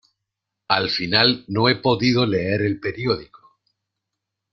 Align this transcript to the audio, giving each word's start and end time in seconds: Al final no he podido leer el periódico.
Al 0.67 0.89
final 0.89 1.45
no 1.49 1.69
he 1.69 1.75
podido 1.75 2.25
leer 2.25 2.63
el 2.63 2.79
periódico. 2.79 3.59